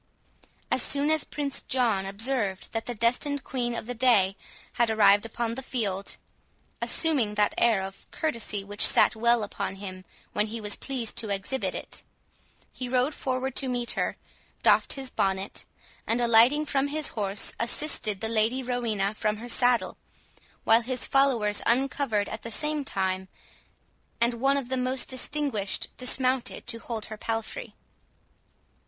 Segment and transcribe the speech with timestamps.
[0.71, 4.35] As soon as Prince John observed that the destined Queen of the day
[4.73, 6.17] had arrived upon the field,
[6.81, 10.03] assuming that air of courtesy which sat well upon him
[10.33, 12.01] when he was pleased to exhibit it,
[12.73, 14.17] he rode forward to meet her,
[14.63, 15.65] doffed his bonnet,
[16.07, 19.97] and, alighting from his horse, assisted the Lady Rowena from her saddle,
[20.63, 23.27] while his followers uncovered at the same time,
[24.19, 27.75] and one of the most distinguished dismounted to hold her palfrey.